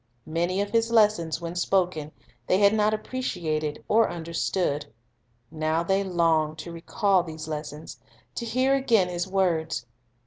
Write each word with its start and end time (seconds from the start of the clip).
Many 0.25 0.61
of 0.61 0.71
His 0.71 0.89
lessons, 0.89 1.41
when 1.41 1.53
spoken, 1.53 2.11
they 2.47 2.57
had 2.57 2.73
not 2.73 2.91
appreciated 2.91 3.83
or 3.87 4.09
understood; 4.09 4.87
now 5.51 5.83
they 5.83 6.03
longed 6.03 6.57
to 6.57 6.71
recall 6.71 7.21
these 7.21 7.47
lessons, 7.47 7.99
to 8.33 8.43
hear 8.43 8.73
again 8.73 9.09
His 9.09 9.27
words. 9.27 9.85